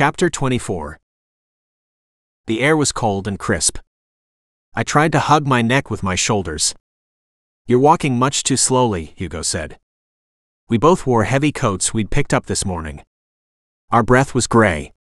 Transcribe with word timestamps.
Chapter 0.00 0.30
24 0.30 0.98
The 2.46 2.62
air 2.62 2.74
was 2.74 2.90
cold 2.90 3.28
and 3.28 3.38
crisp. 3.38 3.76
I 4.74 4.82
tried 4.82 5.12
to 5.12 5.20
hug 5.20 5.46
my 5.46 5.60
neck 5.60 5.90
with 5.90 6.02
my 6.02 6.14
shoulders. 6.14 6.74
You're 7.66 7.80
walking 7.80 8.18
much 8.18 8.42
too 8.42 8.56
slowly, 8.56 9.12
Hugo 9.16 9.42
said. 9.42 9.78
We 10.70 10.78
both 10.78 11.06
wore 11.06 11.24
heavy 11.24 11.52
coats 11.52 11.92
we'd 11.92 12.10
picked 12.10 12.32
up 12.32 12.46
this 12.46 12.64
morning. 12.64 13.02
Our 13.90 14.02
breath 14.02 14.34
was 14.34 14.46
gray. 14.46 14.94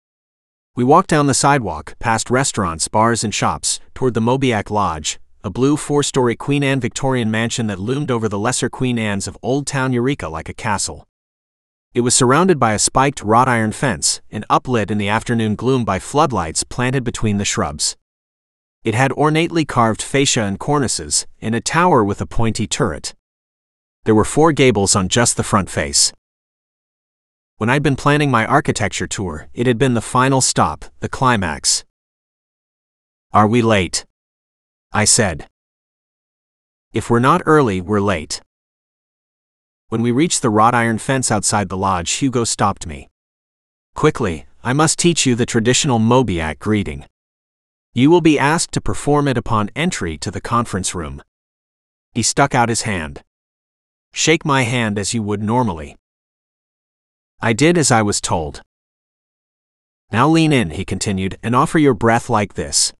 We 0.74 0.82
walked 0.82 1.10
down 1.10 1.28
the 1.28 1.32
sidewalk, 1.32 1.94
past 2.00 2.28
restaurants, 2.28 2.88
bars, 2.88 3.22
and 3.22 3.32
shops, 3.32 3.78
toward 3.94 4.14
the 4.14 4.20
Mobiac 4.20 4.68
Lodge, 4.68 5.20
a 5.44 5.48
blue 5.48 5.76
four 5.76 6.02
story 6.02 6.34
Queen 6.34 6.64
Anne 6.64 6.80
Victorian 6.80 7.30
mansion 7.30 7.68
that 7.68 7.78
loomed 7.78 8.10
over 8.10 8.28
the 8.28 8.36
lesser 8.36 8.68
Queen 8.68 8.98
Anne's 8.98 9.28
of 9.28 9.38
Old 9.44 9.64
Town 9.68 9.92
Eureka 9.92 10.26
like 10.28 10.48
a 10.48 10.54
castle. 10.54 11.07
It 11.94 12.02
was 12.02 12.14
surrounded 12.14 12.58
by 12.58 12.74
a 12.74 12.78
spiked 12.78 13.22
wrought 13.22 13.48
iron 13.48 13.72
fence 13.72 14.20
and 14.30 14.46
uplit 14.48 14.90
in 14.90 14.98
the 14.98 15.08
afternoon 15.08 15.54
gloom 15.54 15.84
by 15.84 15.98
floodlights 15.98 16.62
planted 16.62 17.02
between 17.02 17.38
the 17.38 17.44
shrubs. 17.46 17.96
It 18.84 18.94
had 18.94 19.10
ornately 19.12 19.64
carved 19.64 20.02
fascia 20.02 20.42
and 20.42 20.58
cornices, 20.58 21.26
and 21.40 21.54
a 21.54 21.60
tower 21.60 22.04
with 22.04 22.20
a 22.20 22.26
pointy 22.26 22.66
turret. 22.66 23.14
There 24.04 24.14
were 24.14 24.24
four 24.24 24.52
gables 24.52 24.94
on 24.94 25.08
just 25.08 25.36
the 25.36 25.42
front 25.42 25.70
face. 25.70 26.12
When 27.56 27.68
I'd 27.68 27.82
been 27.82 27.96
planning 27.96 28.30
my 28.30 28.46
architecture 28.46 29.06
tour, 29.06 29.48
it 29.52 29.66
had 29.66 29.78
been 29.78 29.94
the 29.94 30.00
final 30.00 30.40
stop, 30.40 30.84
the 31.00 31.08
climax. 31.08 31.84
Are 33.32 33.48
we 33.48 33.62
late? 33.62 34.06
I 34.92 35.04
said. 35.04 35.48
If 36.92 37.10
we're 37.10 37.18
not 37.18 37.42
early, 37.46 37.80
we're 37.80 38.00
late. 38.00 38.40
When 39.90 40.02
we 40.02 40.10
reached 40.10 40.42
the 40.42 40.50
wrought 40.50 40.74
iron 40.74 40.98
fence 40.98 41.30
outside 41.30 41.70
the 41.70 41.76
lodge, 41.76 42.10
Hugo 42.12 42.44
stopped 42.44 42.86
me. 42.86 43.08
Quickly, 43.94 44.44
I 44.62 44.74
must 44.74 44.98
teach 44.98 45.24
you 45.24 45.34
the 45.34 45.46
traditional 45.46 45.98
Mobiac 45.98 46.58
greeting. 46.58 47.06
You 47.94 48.10
will 48.10 48.20
be 48.20 48.38
asked 48.38 48.72
to 48.72 48.82
perform 48.82 49.26
it 49.28 49.38
upon 49.38 49.70
entry 49.74 50.18
to 50.18 50.30
the 50.30 50.42
conference 50.42 50.94
room. 50.94 51.22
He 52.12 52.22
stuck 52.22 52.54
out 52.54 52.68
his 52.68 52.82
hand. 52.82 53.22
Shake 54.12 54.44
my 54.44 54.62
hand 54.62 54.98
as 54.98 55.14
you 55.14 55.22
would 55.22 55.42
normally. 55.42 55.96
I 57.40 57.54
did 57.54 57.78
as 57.78 57.90
I 57.90 58.02
was 58.02 58.20
told. 58.20 58.60
Now 60.12 60.28
lean 60.28 60.52
in, 60.52 60.70
he 60.70 60.84
continued, 60.84 61.38
and 61.42 61.56
offer 61.56 61.78
your 61.78 61.94
breath 61.94 62.28
like 62.28 62.54
this. 62.54 62.92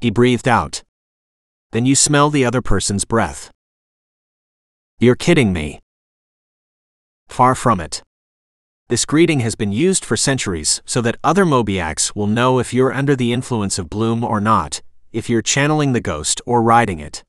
He 0.00 0.10
breathed 0.10 0.48
out. 0.48 0.82
Then 1.72 1.86
you 1.86 1.94
smell 1.94 2.28
the 2.28 2.44
other 2.44 2.60
person's 2.60 3.06
breath. 3.06 3.50
You're 4.98 5.16
kidding 5.16 5.52
me. 5.52 5.80
Far 7.28 7.54
from 7.54 7.80
it. 7.80 8.02
This 8.88 9.04
greeting 9.04 9.40
has 9.40 9.54
been 9.54 9.72
used 9.72 10.04
for 10.04 10.16
centuries 10.16 10.82
so 10.84 11.00
that 11.00 11.16
other 11.24 11.44
Mobiacs 11.44 12.14
will 12.14 12.26
know 12.26 12.58
if 12.58 12.74
you're 12.74 12.92
under 12.92 13.16
the 13.16 13.32
influence 13.32 13.78
of 13.78 13.90
Bloom 13.90 14.22
or 14.22 14.40
not, 14.40 14.82
if 15.10 15.28
you're 15.28 15.42
channeling 15.42 15.92
the 15.92 16.00
ghost 16.00 16.40
or 16.46 16.62
riding 16.62 17.00
it. 17.00 17.24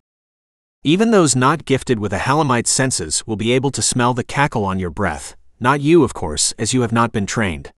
Even 0.83 1.11
those 1.11 1.35
not 1.35 1.65
gifted 1.65 1.97
with 1.97 2.13
a 2.13 2.19
Halamite's 2.19 2.69
senses 2.69 3.25
will 3.25 3.35
be 3.35 3.51
able 3.51 3.71
to 3.71 3.81
smell 3.81 4.13
the 4.13 4.23
cackle 4.23 4.65
on 4.65 4.77
your 4.77 4.91
breath, 4.91 5.35
not 5.59 5.81
you, 5.81 6.03
of 6.03 6.13
course, 6.13 6.53
as 6.59 6.73
you 6.73 6.81
have 6.81 6.91
not 6.91 7.11
been 7.11 7.25
trained. 7.25 7.71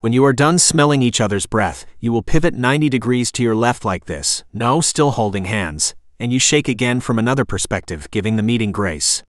When 0.00 0.12
you 0.12 0.24
are 0.24 0.32
done 0.32 0.58
smelling 0.58 1.02
each 1.02 1.20
other's 1.20 1.46
breath, 1.46 1.84
you 2.00 2.12
will 2.12 2.22
pivot 2.22 2.54
90 2.54 2.88
degrees 2.88 3.32
to 3.32 3.42
your 3.42 3.54
left 3.54 3.84
like 3.84 4.04
this, 4.04 4.44
no, 4.52 4.80
still 4.80 5.10
holding 5.10 5.46
hands, 5.46 5.94
and 6.18 6.32
you 6.32 6.38
shake 6.38 6.68
again 6.68 7.00
from 7.00 7.18
another 7.18 7.44
perspective, 7.44 8.10
giving 8.10 8.36
the 8.36 8.42
meeting 8.42 8.72
grace. 8.72 9.22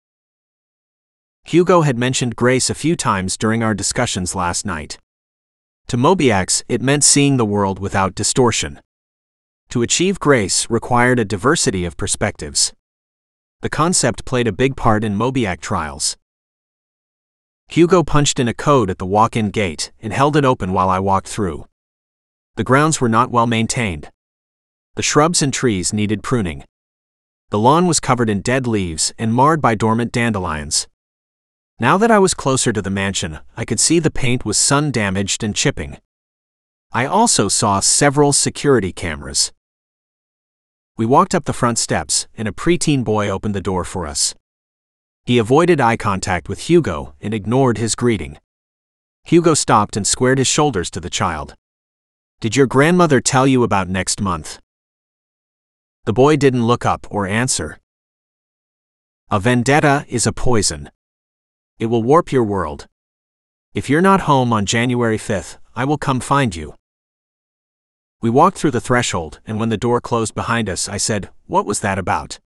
Hugo 1.45 1.81
had 1.81 1.97
mentioned 1.97 2.35
grace 2.35 2.69
a 2.69 2.75
few 2.75 2.95
times 2.95 3.37
during 3.37 3.61
our 3.61 3.73
discussions 3.73 4.33
last 4.33 4.65
night. 4.65 4.97
To 5.87 5.97
Mobiacs, 5.97 6.63
it 6.67 6.81
meant 6.81 7.03
seeing 7.03 7.37
the 7.37 7.45
world 7.45 7.79
without 7.79 8.15
distortion. 8.15 8.79
To 9.69 9.81
achieve 9.81 10.19
grace 10.19 10.69
required 10.69 11.19
a 11.19 11.25
diversity 11.25 11.85
of 11.85 11.97
perspectives. 11.97 12.73
The 13.61 13.69
concept 13.69 14.25
played 14.25 14.47
a 14.47 14.51
big 14.51 14.75
part 14.75 15.03
in 15.03 15.17
Mobiac 15.17 15.59
trials. 15.59 16.17
Hugo 17.69 18.03
punched 18.03 18.39
in 18.39 18.47
a 18.47 18.53
code 18.53 18.89
at 18.89 18.97
the 18.97 19.05
walk 19.05 19.35
in 19.35 19.49
gate 19.49 19.91
and 20.01 20.13
held 20.13 20.35
it 20.35 20.45
open 20.45 20.73
while 20.73 20.89
I 20.89 20.99
walked 20.99 21.27
through. 21.27 21.65
The 22.55 22.63
grounds 22.63 23.01
were 23.01 23.09
not 23.09 23.31
well 23.31 23.47
maintained. 23.47 24.11
The 24.95 25.01
shrubs 25.01 25.41
and 25.41 25.51
trees 25.51 25.91
needed 25.91 26.23
pruning. 26.23 26.65
The 27.49 27.59
lawn 27.59 27.87
was 27.87 27.99
covered 27.99 28.29
in 28.29 28.41
dead 28.41 28.67
leaves 28.67 29.13
and 29.17 29.33
marred 29.33 29.61
by 29.61 29.75
dormant 29.75 30.11
dandelions. 30.11 30.87
Now 31.83 31.97
that 31.97 32.11
I 32.11 32.17
was 32.17 32.33
closer 32.33 32.71
to 32.71 32.81
the 32.81 32.89
mansion, 32.89 33.39
I 33.57 33.65
could 33.65 33.77
see 33.77 33.99
the 33.99 34.09
paint 34.09 34.45
was 34.45 34.57
sun 34.57 34.89
damaged 34.89 35.43
and 35.43 35.53
chipping. 35.53 35.97
I 36.93 37.05
also 37.05 37.49
saw 37.49 37.81
several 37.81 38.31
security 38.31 38.93
cameras. 38.93 39.51
We 40.95 41.05
walked 41.05 41.35
up 41.35 41.43
the 41.43 41.51
front 41.51 41.77
steps, 41.77 42.29
and 42.37 42.47
a 42.47 42.53
preteen 42.53 43.03
boy 43.03 43.27
opened 43.27 43.53
the 43.53 43.59
door 43.59 43.83
for 43.83 44.07
us. 44.07 44.33
He 45.25 45.37
avoided 45.37 45.81
eye 45.81 45.97
contact 45.97 46.47
with 46.47 46.69
Hugo 46.69 47.15
and 47.19 47.33
ignored 47.33 47.77
his 47.77 47.95
greeting. 47.95 48.37
Hugo 49.25 49.53
stopped 49.53 49.97
and 49.97 50.07
squared 50.07 50.37
his 50.37 50.47
shoulders 50.47 50.89
to 50.91 51.01
the 51.01 51.09
child. 51.09 51.53
Did 52.39 52.55
your 52.55 52.65
grandmother 52.65 53.19
tell 53.19 53.45
you 53.45 53.61
about 53.61 53.89
next 53.89 54.21
month? 54.21 54.57
The 56.05 56.13
boy 56.13 56.37
didn't 56.37 56.65
look 56.65 56.85
up 56.85 57.07
or 57.09 57.27
answer. 57.27 57.77
A 59.29 59.37
vendetta 59.37 60.05
is 60.07 60.25
a 60.25 60.31
poison. 60.31 60.89
It 61.79 61.87
will 61.87 62.03
warp 62.03 62.31
your 62.31 62.43
world. 62.43 62.87
If 63.73 63.89
you're 63.89 64.01
not 64.01 64.21
home 64.21 64.53
on 64.53 64.65
January 64.65 65.17
5th, 65.17 65.57
I 65.75 65.85
will 65.85 65.97
come 65.97 66.19
find 66.19 66.55
you. 66.55 66.75
We 68.21 68.29
walked 68.29 68.57
through 68.57 68.71
the 68.71 68.79
threshold, 68.81 69.41
and 69.45 69.59
when 69.59 69.69
the 69.69 69.77
door 69.77 69.99
closed 69.99 70.35
behind 70.35 70.69
us, 70.69 70.87
I 70.87 70.97
said, 70.97 71.29
What 71.45 71.65
was 71.65 71.79
that 71.81 71.97
about? 71.97 72.39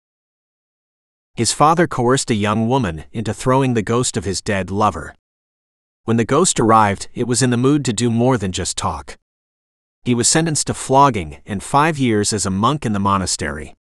His 1.34 1.53
father 1.53 1.89
coerced 1.89 2.31
a 2.31 2.34
young 2.34 2.69
woman 2.69 3.05
into 3.11 3.34
throwing 3.34 3.75
the 3.75 3.83
ghost 3.83 4.17
of 4.17 4.25
his 4.25 4.41
dead 4.41 4.71
lover. 4.71 5.15
When 6.05 6.17
the 6.17 6.25
ghost 6.25 6.61
arrived, 6.61 7.09
it 7.15 7.27
was 7.27 7.43
in 7.43 7.51
the 7.51 7.57
mood 7.57 7.84
to 7.87 7.93
do 7.93 8.11
more 8.11 8.39
than 8.39 8.53
just 8.53 8.77
talk. 8.77 9.19
He 10.05 10.15
was 10.15 10.29
sentenced 10.29 10.67
to 10.67 10.75
flogging 10.75 11.39
and 11.47 11.63
five 11.63 11.99
years 11.99 12.33
as 12.33 12.45
a 12.45 12.51
monk 12.51 12.84
in 12.84 12.93
the 12.93 13.01
monastery. 13.01 13.75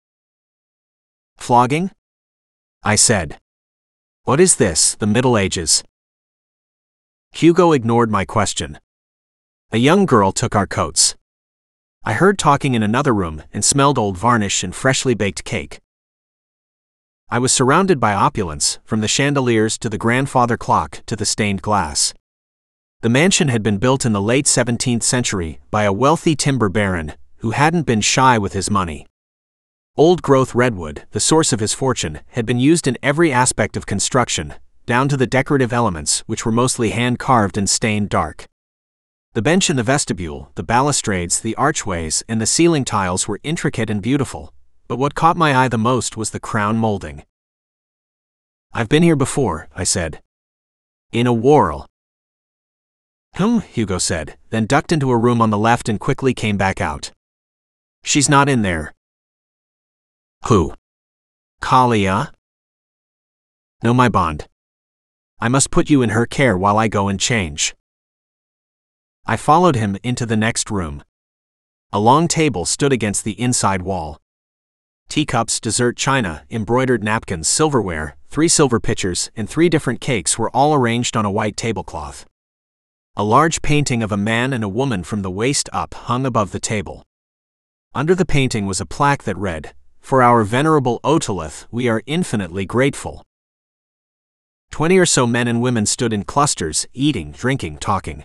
Flogging? 1.39 1.91
I 2.83 2.95
said. 2.95 3.41
What 4.25 4.38
is 4.38 4.56
this, 4.56 4.97
the 4.97 5.06
Middle 5.06 5.38
Ages? 5.38 5.82
Hugo 7.32 7.72
ignored 7.72 8.10
my 8.10 8.26
question. 8.26 8.78
A 9.72 9.78
young 9.78 10.04
girl 10.04 10.31
took 10.31 10.54
our 10.54 10.66
coats. 10.66 11.16
I 12.04 12.12
heard 12.12 12.38
talking 12.38 12.75
in 12.75 12.82
another 12.82 13.14
room 13.14 13.42
and 13.50 13.64
smelled 13.64 13.98
old 13.98 14.19
varnish 14.19 14.62
and 14.62 14.75
freshly 14.75 15.14
baked 15.14 15.44
cake. 15.44 15.81
I 17.31 17.38
was 17.38 17.50
surrounded 17.50 17.98
by 17.98 18.12
opulence, 18.12 18.78
from 18.84 19.00
the 19.00 19.08
chandeliers 19.08 19.78
to 19.78 19.88
the 19.88 19.98
grandfather 19.98 20.58
clock 20.58 21.02
to 21.06 21.16
the 21.16 21.25
stained 21.25 21.62
glass. 21.62 22.12
The 23.00 23.08
mansion 23.08 23.48
had 23.48 23.62
been 23.62 23.78
built 23.78 24.04
in 24.04 24.12
the 24.12 24.20
late 24.20 24.44
17th 24.44 25.02
century 25.02 25.60
by 25.70 25.84
a 25.84 25.94
wealthy 25.94 26.37
timber 26.37 26.69
baron 26.69 27.14
who 27.38 27.52
hadn't 27.52 27.87
been 27.87 28.02
shy 28.02 28.37
with 28.37 28.52
his 28.52 28.70
money. 28.70 29.06
Old 29.97 30.23
growth 30.23 30.55
redwood, 30.55 31.05
the 31.11 31.19
source 31.19 31.53
of 31.53 31.59
his 31.59 31.75
fortune, 31.75 32.21
had 32.28 32.47
been 32.47 32.61
used 32.61 32.87
in 32.87 32.97
every 33.03 33.33
aspect 33.33 33.77
of 33.77 33.87
construction, 33.87 34.55
down 34.87 35.09
to 35.09 35.17
the 35.17 35.27
decorative 35.27 35.73
elements, 35.73 36.21
which 36.27 36.47
were 36.47 36.53
mostly 36.53 36.91
hand 36.91 37.19
carved 37.19 37.59
and 37.59 37.69
stained 37.69 38.09
dark. 38.09 38.47
The 39.34 39.43
bench 39.43 39.69
in 39.69 39.75
the 39.75 39.83
vestibule, 39.83 40.53
the 40.55 40.62
balustrades, 40.62 41.41
the 41.41 41.56
archways, 41.56 42.23
and 42.29 42.41
the 42.41 42.47
ceiling 42.47 42.84
tiles 42.84 43.27
were 43.27 43.41
intricate 43.43 43.91
and 43.91 44.00
beautiful, 44.00 44.55
but 44.87 44.97
what 44.97 45.17
caught 45.17 45.37
my 45.37 45.56
eye 45.56 45.69
the 45.69 45.77
most 45.77 46.17
was 46.17 46.31
the 46.31 46.41
crown 46.41 46.77
molding. 46.77 47.25
I've 48.73 48.89
been 48.89 49.03
here 49.03 49.17
before, 49.17 49.69
I 49.75 49.83
said. 49.83 50.23
In 51.11 51.27
a 51.27 51.33
whorl. 51.33 51.87
Hmm, 53.34 53.59
Hugo 53.59 53.99
said, 53.99 54.37
then 54.50 54.67
ducked 54.67 54.93
into 54.93 55.11
a 55.11 55.19
room 55.19 55.43
on 55.43 55.50
the 55.50 55.59
left 55.59 55.88
and 55.88 55.99
quickly 55.99 56.32
came 56.32 56.56
back 56.56 56.81
out. 56.81 57.11
She's 58.05 58.29
not 58.29 58.49
in 58.49 58.62
there, 58.62 58.94
who? 60.44 60.75
Kalia? 61.62 62.32
No, 63.82 63.94
my 63.94 64.08
bond. 64.08 64.48
I 65.38 65.48
must 65.48 65.70
put 65.70 65.88
you 65.88 66.02
in 66.02 66.10
her 66.10 66.26
care 66.26 66.56
while 66.58 66.76
I 66.76 66.88
go 66.88 67.08
and 67.08 67.20
change. 67.20 67.75
I 69.26 69.37
followed 69.37 69.76
him 69.76 69.96
into 70.02 70.26
the 70.26 70.37
next 70.37 70.70
room. 70.70 71.04
A 71.92 72.00
long 72.00 72.28
table 72.28 72.64
stood 72.64 72.92
against 72.92 73.25
the 73.25 73.40
inside 73.40 73.82
wall. 73.82 74.20
Teacups, 75.08 75.60
dessert 75.60 75.96
china, 75.96 76.44
embroidered 76.50 77.02
napkins, 77.02 77.48
silverware, 77.48 78.16
three 78.28 78.48
silver 78.48 78.81
pitchers, 78.81 79.31
and 79.37 79.48
three 79.48 79.69
different 79.69 80.00
cakes 80.00 80.38
were 80.38 80.50
all 80.50 80.75
arranged 80.75 81.16
on 81.16 81.25
a 81.25 81.31
white 81.31 81.56
tablecloth. 81.56 82.26
A 83.16 83.25
large 83.25 83.60
painting 83.62 84.02
of 84.02 84.12
a 84.12 84.16
man 84.16 84.52
and 84.52 84.62
a 84.62 84.69
woman 84.69 85.02
from 85.04 85.22
the 85.22 85.31
waist 85.31 85.69
up 85.72 85.94
hung 85.94 86.26
above 86.26 86.52
the 86.52 86.60
table. 86.60 87.04
Under 87.94 88.14
the 88.14 88.26
painting 88.26 88.66
was 88.66 88.81
a 88.81 88.87
plaque 88.87 89.25
that 89.25 89.37
read, 89.37 89.75
for 90.00 90.23
our 90.23 90.44
venerable 90.44 91.00
otolith, 91.05 91.67
we 91.70 91.88
are 91.88 92.02
infinitely 92.06 92.67
grateful. 92.67 93.23
Twenty 94.70 94.99
or 94.99 95.06
so 95.06 95.26
men 95.26 95.49
and 95.49 95.61
women 95.61 95.87
stood 95.87 96.12
in 96.12 96.25
clusters, 96.25 96.87
eating, 96.93 97.32
drinking, 97.32 97.79
talking. 97.79 98.25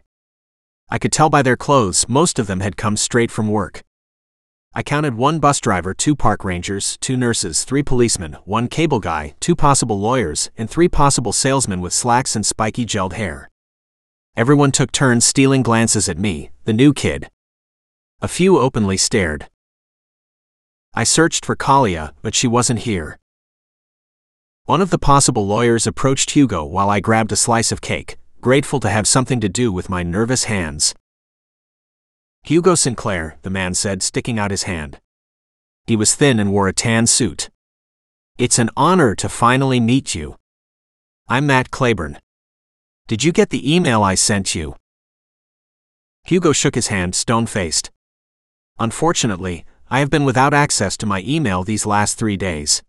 I 0.90 1.00
could 1.00 1.12
tell 1.12 1.30
by 1.30 1.42
their 1.42 1.58
clothes 1.58 2.08
most 2.08 2.38
of 2.38 2.48
them 2.48 2.60
had 2.60 2.78
come 2.78 2.96
straight 2.96 3.32
from 3.32 3.48
work. 3.48 3.84
I 4.74 4.84
counted 4.84 5.16
one 5.16 5.40
bus 5.40 5.60
driver, 5.60 5.94
two 5.94 6.16
park 6.16 6.44
rangers, 6.44 6.98
two 7.00 7.16
nurses, 7.16 7.64
three 7.64 7.82
policemen, 7.82 8.34
one 8.44 8.68
cable 8.68 9.00
guy, 9.00 9.34
two 9.40 9.56
possible 9.56 10.00
lawyers, 10.00 10.52
and 10.58 10.70
three 10.70 10.90
possible 10.90 11.32
salesmen 11.32 11.82
with 11.82 11.94
slacks 11.94 12.36
and 12.36 12.46
spiky 12.46 12.86
gelled 12.86 13.14
hair. 13.14 13.50
Everyone 14.36 14.72
took 14.72 14.92
turns 14.92 15.24
stealing 15.24 15.64
glances 15.64 16.10
at 16.10 16.18
me, 16.18 16.52
the 16.66 16.74
new 16.74 16.94
kid. 16.94 17.30
A 18.22 18.28
few 18.28 18.60
openly 18.60 18.98
stared. 18.98 19.48
I 20.98 21.04
searched 21.04 21.46
for 21.46 21.58
Kalia, 21.58 22.14
but 22.22 22.34
she 22.34 22.48
wasn't 22.48 22.80
here. 22.80 23.20
One 24.64 24.80
of 24.80 24.92
the 24.92 24.98
possible 24.98 25.46
lawyers 25.46 25.86
approached 25.86 26.32
Hugo 26.32 26.64
while 26.64 26.90
I 26.90 27.02
grabbed 27.02 27.34
a 27.34 27.36
slice 27.36 27.74
of 27.74 27.82
cake, 27.82 28.16
grateful 28.40 28.80
to 28.80 28.90
have 28.90 29.06
something 29.06 29.42
to 29.42 29.50
do 29.50 29.74
with 29.74 29.90
my 29.90 30.04
nervous 30.04 30.46
hands. 30.46 30.96
Hugo 32.44 32.76
Sinclair, 32.76 33.38
the 33.42 33.50
man 33.50 33.74
said, 33.74 34.04
sticking 34.04 34.40
out 34.40 34.52
his 34.52 34.64
hand. 34.64 35.02
He 35.86 35.98
was 35.98 36.16
thin 36.16 36.40
and 36.40 36.54
wore 36.54 36.70
a 36.70 36.74
tan 36.74 37.08
suit. 37.08 37.50
It's 38.38 38.58
an 38.58 38.70
honor 38.78 39.16
to 39.16 39.28
finally 39.28 39.82
meet 39.82 40.16
you. 40.16 40.38
I'm 41.28 41.46
Matt 41.46 41.72
Claiborne. 41.72 42.20
Did 43.08 43.22
you 43.24 43.34
get 43.34 43.50
the 43.50 43.76
email 43.76 44.02
I 44.02 44.16
sent 44.16 44.56
you? 44.56 44.76
Hugo 46.24 46.54
shook 46.54 46.76
his 46.76 46.88
hand, 46.88 47.16
stone 47.16 47.48
faced. 47.48 47.92
Unfortunately, 48.80 49.66
I 49.90 50.00
have 50.00 50.10
been 50.10 50.26
without 50.26 50.54
access 50.54 50.98
to 50.98 51.06
my 51.06 51.24
email 51.28 51.64
these 51.64 51.86
last 51.86 52.18
three 52.18 52.38
days. 52.38 52.82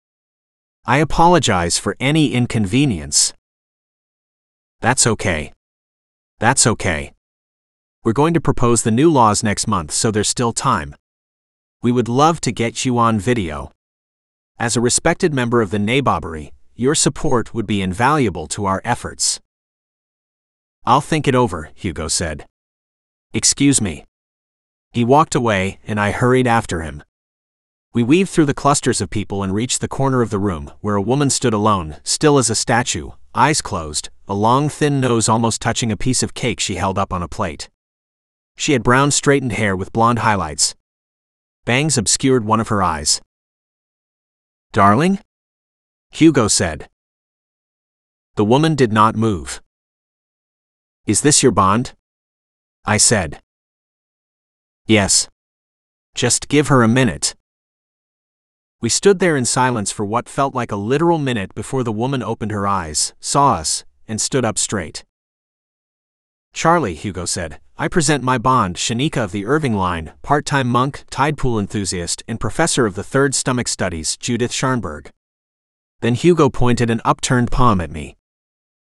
I 0.86 0.98
apologize 0.98 1.78
for 1.78 1.94
any 2.00 2.32
inconvenience. 2.32 3.34
That's 4.80 5.06
okay. 5.06 5.52
That's 6.38 6.66
okay. 6.66 7.12
We're 8.02 8.12
going 8.12 8.34
to 8.34 8.40
propose 8.40 8.82
the 8.82 8.90
new 8.90 9.10
laws 9.10 9.42
next 9.42 9.66
month, 9.66 9.90
so 9.90 10.10
there's 10.10 10.28
still 10.28 10.52
time. 10.52 10.94
We 11.82 11.92
would 11.92 12.08
love 12.08 12.40
to 12.42 12.52
get 12.52 12.84
you 12.84 12.98
on 12.98 13.18
video. 13.18 13.72
As 14.58 14.76
a 14.76 14.80
respected 14.80 15.34
member 15.34 15.60
of 15.60 15.70
the 15.70 15.78
Nabobbery, 15.78 16.52
your 16.74 16.94
support 16.94 17.52
would 17.52 17.66
be 17.66 17.82
invaluable 17.82 18.46
to 18.48 18.64
our 18.64 18.80
efforts. 18.84 19.40
I'll 20.86 21.00
think 21.00 21.28
it 21.28 21.34
over, 21.34 21.70
Hugo 21.74 22.08
said. 22.08 22.46
Excuse 23.34 23.80
me. 23.80 24.04
He 24.92 25.04
walked 25.04 25.34
away, 25.34 25.78
and 25.86 26.00
I 26.00 26.10
hurried 26.10 26.46
after 26.46 26.82
him. 26.82 27.02
We 27.92 28.02
weaved 28.02 28.30
through 28.30 28.44
the 28.44 28.54
clusters 28.54 29.00
of 29.00 29.08
people 29.08 29.42
and 29.42 29.54
reached 29.54 29.80
the 29.80 29.88
corner 29.88 30.20
of 30.20 30.30
the 30.30 30.38
room, 30.38 30.70
where 30.80 30.96
a 30.96 31.02
woman 31.02 31.30
stood 31.30 31.54
alone, 31.54 31.96
still 32.04 32.36
as 32.36 32.50
a 32.50 32.54
statue, 32.54 33.10
eyes 33.34 33.62
closed, 33.62 34.10
a 34.28 34.34
long 34.34 34.68
thin 34.68 35.00
nose 35.00 35.28
almost 35.28 35.62
touching 35.62 35.90
a 35.90 35.96
piece 35.96 36.22
of 36.22 36.34
cake 36.34 36.60
she 36.60 36.74
held 36.74 36.98
up 36.98 37.12
on 37.12 37.22
a 37.22 37.28
plate. 37.28 37.70
She 38.56 38.72
had 38.72 38.82
brown 38.82 39.10
straightened 39.10 39.52
hair 39.52 39.76
with 39.76 39.92
blonde 39.92 40.18
highlights. 40.18 40.74
Bangs 41.64 41.96
obscured 41.96 42.44
one 42.44 42.60
of 42.60 42.68
her 42.68 42.82
eyes. 42.82 43.20
Darling? 44.72 45.20
Hugo 46.10 46.48
said. 46.48 46.88
The 48.34 48.44
woman 48.44 48.74
did 48.74 48.92
not 48.92 49.16
move. 49.16 49.62
Is 51.06 51.22
this 51.22 51.42
your 51.42 51.52
bond? 51.52 51.94
I 52.84 52.98
said. 52.98 53.40
Yes. 54.86 55.28
Just 56.14 56.48
give 56.48 56.68
her 56.68 56.82
a 56.82 56.88
minute. 56.88 57.34
We 58.80 58.88
stood 58.88 59.18
there 59.18 59.36
in 59.36 59.44
silence 59.44 59.90
for 59.90 60.04
what 60.04 60.28
felt 60.28 60.54
like 60.54 60.70
a 60.70 60.76
literal 60.76 61.18
minute 61.18 61.54
before 61.54 61.82
the 61.82 61.92
woman 61.92 62.22
opened 62.22 62.52
her 62.52 62.68
eyes, 62.68 63.12
saw 63.18 63.54
us, 63.54 63.84
and 64.06 64.20
stood 64.20 64.44
up 64.44 64.58
straight. 64.58 65.04
Charlie, 66.52 66.94
Hugo 66.94 67.24
said, 67.24 67.58
I 67.76 67.88
present 67.88 68.22
my 68.22 68.38
bond, 68.38 68.76
Shanika 68.76 69.24
of 69.24 69.32
the 69.32 69.44
Irving 69.44 69.74
line, 69.74 70.12
part 70.22 70.46
time 70.46 70.68
monk, 70.68 71.04
tide 71.10 71.36
pool 71.36 71.58
enthusiast, 71.58 72.22
and 72.28 72.38
professor 72.38 72.86
of 72.86 72.94
the 72.94 73.02
third 73.02 73.34
stomach 73.34 73.66
studies, 73.66 74.16
Judith 74.16 74.52
Scharnberg. 74.52 75.10
Then 76.00 76.14
Hugo 76.14 76.48
pointed 76.48 76.90
an 76.90 77.00
upturned 77.04 77.50
palm 77.50 77.80
at 77.80 77.90
me. 77.90 78.16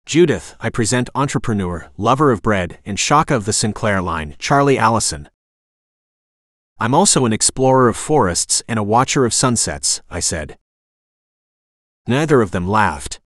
Judith, 0.05 0.55
I 0.59 0.69
present 0.69 1.09
entrepreneur, 1.15 1.89
lover 1.97 2.31
of 2.31 2.41
bread, 2.41 2.79
and 2.85 2.99
Shaka 2.99 3.35
of 3.35 3.45
the 3.45 3.53
Sinclair 3.53 4.01
line, 4.01 4.35
Charlie 4.37 4.77
Allison. 4.77 5.29
I'm 6.79 6.93
also 6.93 7.25
an 7.25 7.33
explorer 7.33 7.89
of 7.89 7.97
forests 7.97 8.61
and 8.67 8.77
a 8.77 8.83
watcher 8.83 9.25
of 9.25 9.33
sunsets, 9.33 10.01
I 10.09 10.19
said. 10.19 10.57
Neither 12.05 12.41
of 12.41 12.51
them 12.51 12.67
laughed. 12.67 13.19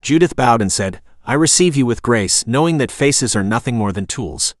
Judith 0.00 0.34
bowed 0.34 0.62
and 0.62 0.72
said, 0.72 1.02
I 1.24 1.34
receive 1.34 1.76
you 1.76 1.84
with 1.84 2.02
grace, 2.02 2.46
knowing 2.46 2.78
that 2.78 2.90
faces 2.90 3.36
are 3.36 3.44
nothing 3.44 3.76
more 3.76 3.92
than 3.92 4.06
tools. 4.06 4.54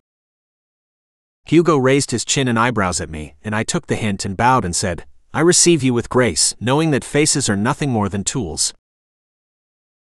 Hugo 1.46 1.78
raised 1.78 2.10
his 2.10 2.26
chin 2.26 2.46
and 2.46 2.58
eyebrows 2.58 3.00
at 3.00 3.08
me, 3.08 3.34
and 3.42 3.54
I 3.56 3.62
took 3.62 3.86
the 3.86 3.96
hint 3.96 4.26
and 4.26 4.36
bowed 4.36 4.66
and 4.66 4.76
said, 4.76 5.06
I 5.32 5.40
receive 5.40 5.82
you 5.82 5.94
with 5.94 6.10
grace, 6.10 6.54
knowing 6.60 6.90
that 6.90 7.04
faces 7.04 7.48
are 7.48 7.56
nothing 7.56 7.90
more 7.90 8.10
than 8.10 8.24
tools. 8.24 8.74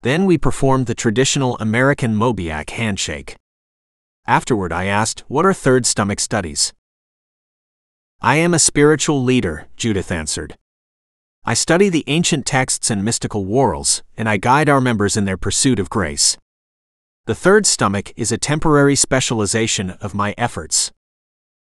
Then 0.03 0.25
we 0.27 0.37
performed 0.39 0.87
the 0.87 0.95
traditional 0.95 1.57
American 1.59 2.17
Mobiac 2.17 2.71
handshake. 2.71 3.37
Afterward, 4.27 4.73
I 4.73 4.87
asked, 4.87 5.21
What 5.29 5.47
are 5.47 5.55
third 5.55 5.87
stomach 5.87 6.19
studies? 6.19 6.73
I 8.23 8.37
am 8.37 8.53
a 8.53 8.59
spiritual 8.59 9.23
leader, 9.23 9.67
Judith 9.79 10.13
answered. 10.13 10.59
I 11.43 11.55
study 11.55 11.89
the 11.89 12.05
ancient 12.07 12.45
texts 12.45 12.91
and 12.91 13.03
mystical 13.03 13.47
whorls, 13.47 14.03
and 14.15 14.29
I 14.29 14.37
guide 14.37 14.69
our 14.69 14.81
members 14.81 15.17
in 15.17 15.25
their 15.25 15.39
pursuit 15.39 15.79
of 15.79 15.89
grace. 15.89 16.37
The 17.25 17.35
third 17.35 17.65
stomach 17.65 18.13
is 18.17 18.31
a 18.31 18.37
temporary 18.37 18.95
specialization 18.95 19.93
of 20.03 20.15
my 20.15 20.35
efforts. 20.37 20.93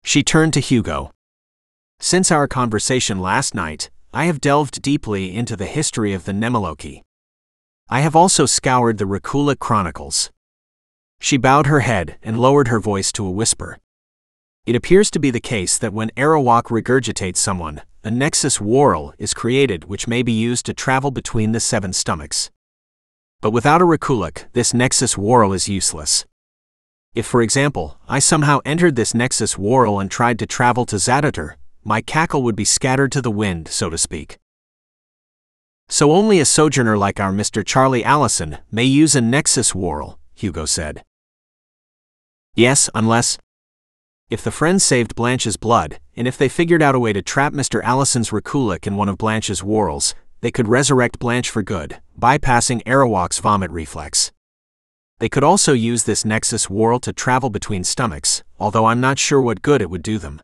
She 0.05 0.23
turned 0.23 0.53
to 0.53 0.61
Hugo. 0.61 1.11
Since 1.99 2.31
our 2.31 2.47
conversation 2.47 3.19
last 3.19 3.53
night, 3.53 3.91
I 4.15 4.27
have 4.27 4.41
delved 4.41 4.83
deeply 4.83 5.35
into 5.35 5.57
the 5.57 5.67
history 5.67 6.13
of 6.13 6.27
the 6.27 6.33
Nemaloki. 6.33 7.03
I 7.89 8.03
have 8.03 8.15
also 8.15 8.47
scoured 8.47 8.99
the 8.99 9.05
Rakula 9.05 9.59
Chronicles. 9.59 10.31
She 11.19 11.39
bowed 11.39 11.67
her 11.67 11.81
head 11.81 12.19
and 12.23 12.39
lowered 12.39 12.69
her 12.69 12.79
voice 12.79 13.11
to 13.13 13.27
a 13.27 13.31
whisper. 13.33 13.79
It 14.67 14.75
appears 14.75 15.13
to 15.13 15.21
be 15.21 15.31
the 15.31 15.39
case 15.39 15.79
that 15.79 15.93
when 15.93 16.11
Arawak 16.17 16.65
regurgitates 16.65 17.37
someone, 17.37 17.83
a 18.03 18.11
nexus 18.11 18.57
whorl 18.57 19.15
is 19.17 19.33
created 19.33 19.85
which 19.85 20.09
may 20.09 20.25
be 20.25 20.33
used 20.33 20.67
to 20.67 20.75
travel 20.75 21.13
between 21.13 21.53
the 21.53 21.61
seven 21.61 21.93
stomachs. 21.93 22.51
But 23.41 23.53
without 23.53 23.81
a 23.81 23.85
Rakulak, 23.85 24.47
this 24.55 24.75
nexus 24.75 25.15
whorl 25.15 25.53
is 25.53 25.69
useless. 25.69 26.25
If, 27.15 27.27
for 27.27 27.43
example, 27.43 28.01
I 28.09 28.19
somehow 28.19 28.59
entered 28.65 28.97
this 28.97 29.15
nexus 29.15 29.57
whorl 29.57 30.01
and 30.01 30.11
tried 30.11 30.37
to 30.41 30.47
travel 30.47 30.85
to 30.87 30.97
Zadatar, 30.97 31.55
my 31.85 32.01
cackle 32.01 32.43
would 32.43 32.57
be 32.57 32.65
scattered 32.65 33.13
to 33.13 33.23
the 33.23 33.31
wind, 33.31 33.69
so 33.69 33.89
to 33.89 33.97
speak. 33.97 34.37
So 35.89 36.11
only 36.11 36.41
a 36.41 36.45
sojourner 36.45 36.99
like 36.99 37.21
our 37.21 37.31
Mr. 37.31 37.65
Charlie 37.65 38.05
Allison 38.05 38.59
may 38.73 38.83
use 38.83 39.15
a 39.15 39.21
nexus 39.21 39.71
whorl, 39.77 40.19
Hugo 40.35 40.65
said. 40.65 41.05
Yes, 42.57 42.91
unless, 42.97 43.39
if 44.29 44.43
the 44.43 44.51
friends 44.51 44.83
saved 44.83 45.15
Blanche's 45.15 45.57
blood, 45.57 46.01
and 46.17 46.27
if 46.27 46.37
they 46.37 46.49
figured 46.49 46.83
out 46.83 46.97
a 46.97 46.99
way 46.99 47.13
to 47.13 47.23
trap 47.23 47.53
Mr. 47.53 47.81
Allison's 47.85 48.31
Rakulik 48.31 48.85
in 48.85 48.97
one 48.97 49.09
of 49.09 49.19
Blanche's 49.19 49.61
whorls, 49.61 50.17
they 50.41 50.51
could 50.51 50.67
resurrect 50.67 51.21
Blanche 51.21 51.49
for 51.49 51.63
good, 51.63 52.01
bypassing 52.19 52.83
Arawak's 52.85 53.39
vomit 53.39 53.71
reflex. 53.71 54.33
They 55.21 55.29
could 55.29 55.45
also 55.45 55.73
use 55.73 56.05
this 56.05 56.25
Nexus 56.25 56.65
whorl 56.69 56.99
to 57.01 57.13
travel 57.13 57.51
between 57.51 57.85
stomachs, 57.85 58.43
although 58.59 58.87
I'm 58.87 59.01
not 59.01 59.19
sure 59.19 59.41
what 59.41 59.63
good 59.63 59.81
it 59.81 59.91
would 59.91 60.03
do 60.03 60.19
them. 60.19 60.43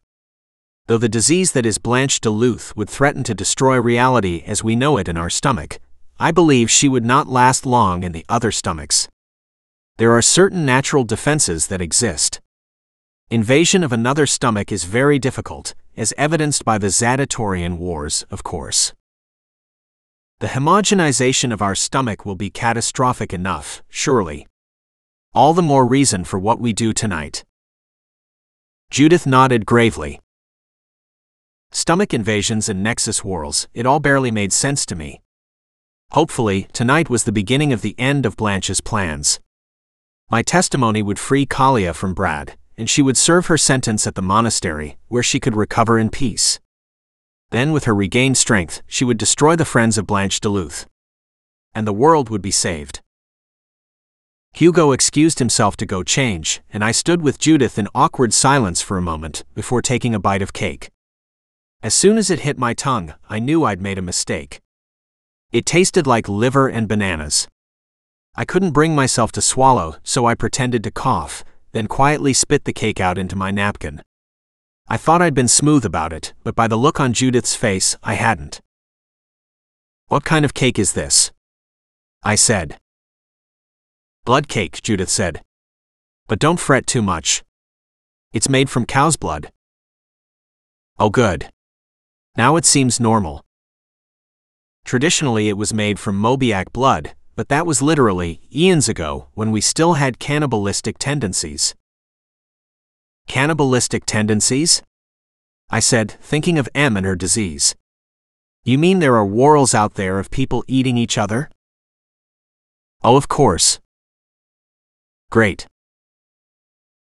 Though 0.87 0.99
the 0.99 1.09
disease 1.09 1.53
that 1.53 1.67
is 1.67 1.79
Blanche 1.79 2.21
Duluth 2.21 2.77
would 2.77 2.89
threaten 2.91 3.25
to 3.25 3.35
destroy 3.35 3.81
reality 3.81 4.45
as 4.47 4.62
we 4.62 4.77
know 4.77 4.97
it 4.97 5.09
in 5.09 5.17
our 5.17 5.31
stomach, 5.31 5.81
I 6.21 6.31
believe 6.31 6.71
she 6.71 6.89
would 6.89 7.05
not 7.05 7.29
last 7.29 7.67
long 7.67 8.05
in 8.05 8.12
the 8.12 8.25
other 8.29 8.53
stomachs. 8.53 9.09
There 9.99 10.12
are 10.12 10.23
certain 10.23 10.65
natural 10.65 11.05
defenses 11.05 11.67
that 11.67 11.81
exist. 11.81 12.41
Invasion 13.33 13.83
of 13.83 13.95
another 13.95 14.27
stomach 14.27 14.71
is 14.71 14.85
very 14.85 15.19
difficult, 15.19 15.75
as 15.97 16.12
evidenced 16.19 16.67
by 16.67 16.77
the 16.77 16.89
Zadatorian 16.89 17.79
Wars, 17.79 18.27
of 18.31 18.43
course. 18.43 18.93
The 20.41 20.49
homogenization 20.49 21.51
of 21.51 21.62
our 21.62 21.75
stomach 21.75 22.27
will 22.27 22.37
be 22.37 22.51
catastrophic 22.51 23.33
enough, 23.33 23.83
surely. 23.89 24.47
All 25.33 25.55
the 25.55 25.62
more 25.62 25.87
reason 25.87 26.25
for 26.25 26.39
what 26.39 26.61
we 26.61 26.75
do 26.75 26.93
tonight. 26.93 27.43
Judith 28.91 29.27
nodded 29.27 29.65
gravely. 29.65 30.21
Stomach 31.71 32.12
invasions 32.12 32.69
and 32.69 32.83
nexus 32.83 33.21
whorls, 33.21 33.67
it 33.73 33.87
all 33.87 33.99
barely 33.99 34.31
made 34.31 34.53
sense 34.53 34.85
to 34.85 34.95
me. 34.95 35.23
Hopefully, 36.11 36.67
tonight 36.75 37.09
was 37.09 37.25
the 37.25 37.33
beginning 37.33 37.73
of 37.73 37.81
the 37.81 37.99
end 37.99 38.27
of 38.27 38.37
Blanche's 38.37 38.83
plans. 38.83 39.41
My 40.31 40.43
testimony 40.43 41.03
would 41.03 41.19
free 41.19 41.47
Kalia 41.47 41.95
from 41.95 42.12
Brad, 42.12 42.59
and 42.83 42.91
she 42.91 43.01
would 43.01 43.17
serve 43.17 43.47
her 43.47 43.57
sentence 43.57 44.09
at 44.09 44.17
the 44.17 44.21
monastery, 44.21 44.97
where 45.07 45.23
she 45.23 45.39
could 45.39 45.55
recover 45.55 46.01
in 46.01 46.11
peace. 46.11 46.59
Then, 47.53 47.71
with 47.71 47.85
her 47.85 47.95
regained 47.95 48.37
strength, 48.37 48.83
she 48.89 49.05
would 49.05 49.19
destroy 49.19 49.55
the 49.55 49.65
friends 49.65 49.97
of 49.97 50.05
Blanche 50.05 50.41
Duluth. 50.41 50.89
And 51.73 51.87
the 51.87 51.93
world 51.93 52.29
would 52.29 52.43
be 52.43 52.51
saved. 52.51 53.01
Hugo 54.55 54.91
excused 54.91 55.39
himself 55.39 55.77
to 55.77 55.87
go 55.87 56.03
change, 56.03 56.61
and 56.73 56.83
I 56.83 56.91
stood 56.91 57.23
with 57.23 57.39
Judith 57.39 57.79
in 57.79 57.87
awkward 57.95 58.35
silence 58.35 58.83
for 58.83 58.99
a 58.99 59.09
moment 59.12 59.45
before 59.55 59.81
taking 59.81 60.12
a 60.12 60.19
bite 60.19 60.43
of 60.43 60.53
cake. 60.53 60.91
As 61.85 61.95
soon 61.95 62.19
as 62.19 62.31
it 62.31 62.41
hit 62.41 62.59
my 62.59 62.75
tongue, 62.75 63.15
I 63.31 63.39
knew 63.39 63.62
I'd 63.62 63.81
made 63.81 63.99
a 63.99 64.03
mistake. 64.03 64.61
It 65.53 65.67
tasted 65.67 66.09
like 66.09 66.29
liver 66.29 66.67
and 66.67 66.89
bananas. 66.89 67.47
I 68.35 68.45
couldn't 68.45 68.73
bring 68.73 68.97
myself 68.97 69.31
to 69.33 69.41
swallow, 69.41 69.99
so 70.03 70.27
I 70.27 70.35
pretended 70.35 70.83
to 70.83 70.91
cough, 70.91 71.45
then 71.73 71.87
quietly 71.87 72.33
spit 72.33 72.64
the 72.64 72.73
cake 72.73 73.00
out 73.00 73.19
into 73.19 73.37
my 73.37 73.50
napkin. 73.50 74.02
I 74.88 74.97
thought 74.97 75.23
I'd 75.23 75.35
been 75.35 75.49
smooth 75.49 75.85
about 75.85 76.12
it, 76.12 76.33
but 76.45 76.55
by 76.55 76.69
the 76.69 76.76
look 76.76 77.00
on 77.00 77.12
Judith's 77.12 77.57
face, 77.57 77.97
I 78.02 78.14
hadn't. 78.14 78.61
What 80.09 80.25
kind 80.25 80.45
of 80.45 80.55
cake 80.55 80.79
is 80.79 80.93
this? 80.93 81.33
I 82.23 82.35
said. 82.35 82.79
Blood 84.25 84.49
cake, 84.49 84.83
Judith 84.83 85.09
said. 85.09 85.43
But 86.29 86.38
don't 86.38 86.61
fret 86.61 86.87
too 86.87 87.02
much. 87.02 87.43
It's 88.33 88.49
made 88.49 88.71
from 88.71 88.87
cow's 88.87 89.17
blood. 89.17 89.50
Oh, 90.99 91.11
good. 91.11 91.50
Now 92.37 92.57
it 92.57 92.64
seems 92.64 93.00
normal. 93.00 93.45
Traditionally, 94.85 95.49
it 95.49 95.57
was 95.57 95.73
made 95.73 95.99
from 95.99 96.21
Mobiac 96.21 96.73
blood, 96.73 97.14
but 97.35 97.49
that 97.49 97.67
was 97.67 97.83
literally 97.83 98.41
eons 98.55 98.89
ago 98.89 99.29
when 99.35 99.51
we 99.51 99.61
still 99.61 99.95
had 99.95 100.19
cannibalistic 100.19 100.99
tendencies. 100.99 101.75
Cannibalistic 103.27 104.05
tendencies? 104.05 104.83
I 105.71 105.81
said, 105.81 106.11
thinking 106.21 106.59
of 106.59 106.69
M 106.75 106.97
and 106.97 107.07
her 107.07 107.17
disease. 107.17 107.75
You 108.65 108.79
mean 108.79 108.99
there 108.99 109.17
are 109.17 109.27
whorls 109.27 109.75
out 109.75 109.95
there 109.95 110.19
of 110.19 110.31
people 110.31 110.65
eating 110.69 110.97
each 110.97 111.17
other? 111.17 111.51
Oh, 113.03 113.17
of 113.17 113.27
course. 113.29 113.81
Great. 115.31 115.67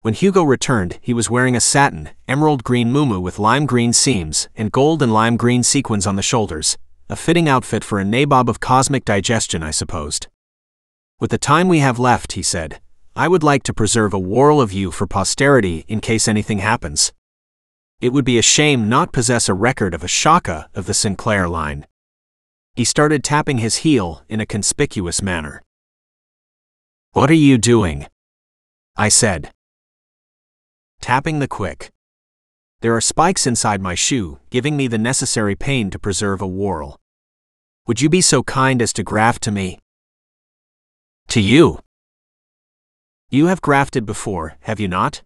When 0.02 0.14
Hugo 0.14 0.42
returned, 0.42 0.98
he 1.00 1.14
was 1.14 1.30
wearing 1.30 1.56
a 1.56 1.60
satin, 1.60 2.10
emerald 2.26 2.64
green 2.64 2.92
muumuu 2.92 3.20
with 3.20 3.38
lime 3.38 3.66
green 3.66 3.92
seams 3.92 4.48
and 4.56 4.72
gold 4.72 5.02
and 5.02 5.12
lime 5.12 5.36
green 5.36 5.62
sequins 5.62 6.06
on 6.06 6.16
the 6.16 6.22
shoulders, 6.22 6.76
a 7.08 7.16
fitting 7.16 7.48
outfit 7.48 7.82
for 7.82 7.98
a 7.98 8.04
nabob 8.04 8.48
of 8.48 8.60
cosmic 8.60 9.04
digestion, 9.04 9.62
I 9.62 9.70
supposed. 9.70 10.28
With 11.20 11.30
the 11.30 11.38
time 11.38 11.68
we 11.68 11.78
have 11.78 11.98
left, 11.98 12.32
he 12.32 12.42
said, 12.42 12.80
I 13.16 13.26
would 13.28 13.42
like 13.42 13.62
to 13.64 13.74
preserve 13.74 14.14
a 14.14 14.18
whorl 14.18 14.60
of 14.60 14.72
you 14.72 14.90
for 14.90 15.06
posterity 15.06 15.84
in 15.88 16.00
case 16.00 16.28
anything 16.28 16.58
happens. 16.58 17.12
It 18.00 18.12
would 18.12 18.24
be 18.24 18.38
a 18.38 18.42
shame 18.42 18.88
not 18.88 19.12
possess 19.12 19.48
a 19.48 19.54
record 19.54 19.94
of 19.94 20.04
a 20.04 20.08
Shaka 20.08 20.68
of 20.74 20.86
the 20.86 20.94
Sinclair 20.94 21.48
line. 21.48 21.86
He 22.76 22.84
started 22.84 23.24
tapping 23.24 23.58
his 23.58 23.76
heel 23.76 24.22
in 24.28 24.40
a 24.40 24.46
conspicuous 24.46 25.20
manner. 25.20 25.62
What 27.12 27.30
are 27.30 27.34
you 27.34 27.58
doing? 27.58 28.06
I 28.96 29.08
said. 29.08 29.50
Tapping 31.00 31.40
the 31.40 31.48
quick. 31.48 31.90
There 32.80 32.94
are 32.94 33.00
spikes 33.00 33.44
inside 33.44 33.80
my 33.80 33.96
shoe, 33.96 34.38
giving 34.50 34.76
me 34.76 34.86
the 34.86 34.98
necessary 34.98 35.56
pain 35.56 35.90
to 35.90 35.98
preserve 35.98 36.40
a 36.40 36.46
whorl. 36.46 37.00
Would 37.88 38.00
you 38.00 38.08
be 38.08 38.20
so 38.20 38.44
kind 38.44 38.80
as 38.80 38.92
to 38.92 39.02
graft 39.02 39.42
to 39.42 39.50
me? 39.50 39.80
To 41.28 41.40
you. 41.40 41.80
You 43.30 43.46
have 43.46 43.60
grafted 43.60 44.06
before, 44.06 44.58
have 44.60 44.78
you 44.78 44.86
not? 44.86 45.22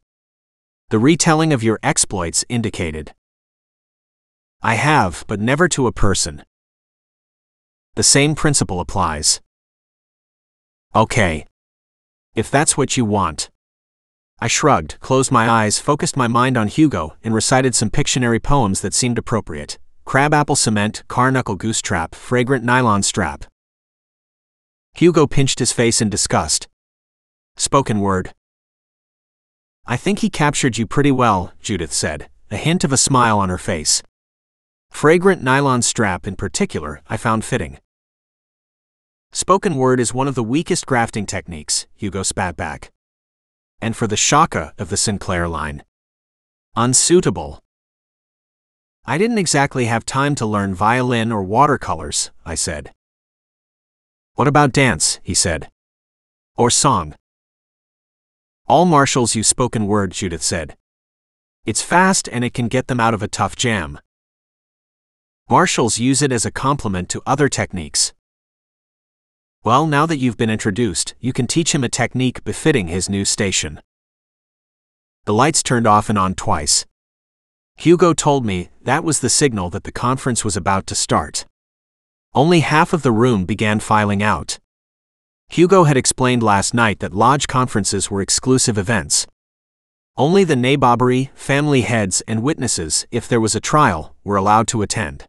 The 0.89 0.99
retelling 0.99 1.53
of 1.53 1.63
your 1.63 1.79
exploits 1.83 2.43
indicated. 2.49 3.13
I 4.63 4.77
have, 4.77 5.25
but 5.29 5.39
never 5.39 5.69
to 5.69 5.87
a 5.87 5.93
person. 5.93 6.45
The 7.97 8.03
same 8.03 8.35
principle 8.35 8.81
applies. 8.81 9.43
Okay. 10.95 11.45
If 12.35 12.51
that's 12.51 12.79
what 12.79 12.97
you 12.97 13.05
want. 13.05 13.51
I 14.43 14.49
shrugged, 14.49 14.99
closed 14.99 15.31
my 15.31 15.49
eyes, 15.49 15.79
focused 15.79 16.17
my 16.17 16.27
mind 16.27 16.57
on 16.57 16.67
Hugo, 16.67 17.15
and 17.23 17.33
recited 17.33 17.77
some 17.77 17.91
Pictionary 17.91 18.43
poems 18.43 18.81
that 18.81 18.93
seemed 18.93 19.17
appropriate. 19.17 19.79
Crabapple 20.05 20.57
cement, 20.57 21.05
car 21.07 21.31
knuckle 21.31 21.55
goose 21.55 21.81
trap, 21.81 22.17
fragrant 22.17 22.65
nylon 22.65 23.05
strap. 23.05 23.45
Hugo 24.95 25.29
pinched 25.29 25.61
his 25.61 25.71
face 25.71 26.03
in 26.03 26.11
disgust. 26.11 26.67
Spoken 27.57 28.01
word. 28.01 28.35
I 29.87 29.97
think 29.97 30.19
he 30.19 30.29
captured 30.29 30.77
you 30.77 30.89
pretty 30.89 31.13
well, 31.13 31.53
Judith 31.61 31.93
said, 31.93 32.29
a 32.51 32.57
hint 32.57 32.83
of 32.83 32.93
a 32.93 32.97
smile 32.97 33.39
on 33.39 33.49
her 33.49 33.59
face. 33.59 34.03
Fragrant 34.91 35.45
nylon 35.45 35.83
strap 35.83 36.27
in 36.27 36.35
particular, 36.35 37.01
I 37.09 37.17
found 37.17 37.45
fitting. 37.45 37.79
Spoken 39.31 39.77
word 39.77 40.01
is 40.01 40.13
one 40.13 40.27
of 40.27 40.35
the 40.35 40.43
weakest 40.43 40.85
grafting 40.85 41.27
techniques, 41.27 41.87
Hugo 41.95 42.25
spat 42.25 42.57
back. 42.57 42.92
And 43.83 43.97
for 43.97 44.07
the 44.07 44.17
Shaka 44.17 44.73
of 44.79 44.89
the 44.91 44.97
Sinclair 44.97 45.49
line. 45.49 45.83
Unsuitable. 46.77 47.59
I 49.05 49.19
didn't 49.19 49.39
exactly 49.39 49.87
have 49.87 50.07
time 50.07 50.37
to 50.37 50.47
learn 50.47 50.73
violin 50.73 51.33
or 51.33 51.43
watercolors, 51.43 52.31
I 52.47 52.55
said. 52.55 52.93
What 54.35 54.47
about 54.47 54.71
dance, 54.71 55.19
he 55.25 55.35
said. 55.35 55.69
Or 56.57 56.71
song? 56.71 57.17
All 58.69 58.85
marshals 58.85 59.35
use 59.35 59.49
spoken 59.49 59.89
word, 59.89 60.13
Judith 60.13 60.43
said. 60.43 60.77
It's 61.67 61.83
fast 61.83 62.29
and 62.31 62.45
it 62.45 62.55
can 62.55 62.69
get 62.69 62.87
them 62.87 63.01
out 63.01 63.15
of 63.15 63.23
a 63.23 63.29
tough 63.29 63.57
jam. 63.57 63.99
Marshals 65.51 65.99
use 65.99 66.23
it 66.23 66.31
as 66.31 66.47
a 66.47 66.53
complement 66.53 67.09
to 67.09 67.23
other 67.27 67.49
techniques, 67.49 68.13
well, 69.65 69.87
now 69.87 70.07
that 70.07 70.17
you've 70.17 70.37
been 70.37 70.51
introduced, 70.51 71.15
you 71.21 71.33
can 71.33 71.47
teach 71.47 71.73
him 71.73 71.85
a 71.85 71.89
technique 71.89 72.43
befitting 72.43 72.89
his 72.89 73.09
new 73.09 73.25
station. 73.25 73.81
The 75.25 75.33
lights 75.33 75.63
turned 75.63 75.87
off 75.87 76.09
and 76.09 76.19
on 76.19 76.35
twice. 76.35 76.85
Hugo 77.77 78.13
told 78.13 78.45
me 78.45 78.71
that 78.83 79.05
was 79.05 79.21
the 79.21 79.31
signal 79.31 79.71
that 79.71 79.85
the 79.85 79.93
conference 79.93 80.45
was 80.45 80.57
about 80.57 80.87
to 80.89 80.97
start. 80.97 81.47
Only 82.35 82.61
half 82.61 82.93
of 82.93 83.03
the 83.03 83.13
room 83.13 83.45
began 83.45 83.79
filing 83.79 84.23
out. 84.23 84.59
Hugo 85.49 85.85
had 85.85 85.97
explained 85.97 86.43
last 86.43 86.75
night 86.75 86.99
that 86.99 87.15
lodge 87.15 87.47
conferences 87.47 88.11
were 88.11 88.23
exclusive 88.23 88.79
events. 88.79 89.27
Only 90.17 90.43
the 90.43 90.57
nabobbery, 90.57 91.31
family 91.35 91.83
heads, 91.83 92.21
and 92.27 92.43
witnesses, 92.43 93.07
if 93.11 93.29
there 93.29 93.41
was 93.41 93.55
a 93.55 93.61
trial, 93.61 94.17
were 94.25 94.37
allowed 94.37 94.67
to 94.69 94.83
attend. 94.83 95.27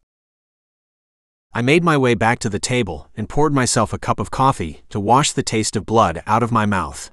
I 1.55 1.62
made 1.62 1.83
my 1.83 1.98
way 1.98 2.15
back 2.15 2.39
to 2.39 2.50
the 2.50 2.57
table 2.57 3.12
and 3.15 3.29
poured 3.29 3.53
myself 3.53 3.93
a 3.93 4.00
cup 4.00 4.19
of 4.19 4.31
coffee 4.31 4.81
to 4.89 5.00
wash 5.00 5.31
the 5.31 5.43
taste 5.43 5.75
of 5.75 5.86
blood 5.86 6.24
out 6.25 6.41
of 6.41 6.51
my 6.51 6.65
mouth. 6.65 7.12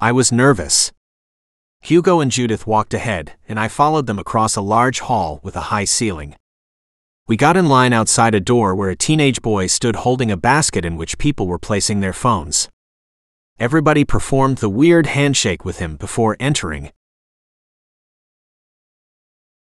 I 0.00 0.10
was 0.10 0.32
nervous. 0.32 0.90
Hugo 1.80 2.18
and 2.18 2.32
Judith 2.32 2.66
walked 2.66 2.94
ahead, 2.94 3.34
and 3.48 3.60
I 3.60 3.68
followed 3.68 4.08
them 4.08 4.18
across 4.18 4.56
a 4.56 4.60
large 4.60 4.98
hall 4.98 5.38
with 5.44 5.54
a 5.54 5.68
high 5.70 5.84
ceiling. 5.84 6.34
We 7.28 7.36
got 7.36 7.56
in 7.56 7.68
line 7.68 7.92
outside 7.92 8.34
a 8.34 8.40
door 8.40 8.74
where 8.74 8.90
a 8.90 8.96
teenage 8.96 9.40
boy 9.40 9.68
stood 9.68 9.96
holding 9.96 10.32
a 10.32 10.36
basket 10.36 10.84
in 10.84 10.96
which 10.96 11.16
people 11.16 11.46
were 11.46 11.58
placing 11.58 12.00
their 12.00 12.12
phones. 12.12 12.68
Everybody 13.60 14.04
performed 14.04 14.58
the 14.58 14.68
weird 14.68 15.06
handshake 15.06 15.64
with 15.64 15.78
him 15.78 15.94
before 15.94 16.36
entering, 16.40 16.90